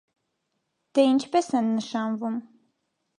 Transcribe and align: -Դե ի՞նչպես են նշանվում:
-Դե 0.99 1.05
ի՞նչպես 1.09 1.49
են 1.59 1.69
նշանվում: 1.75 2.39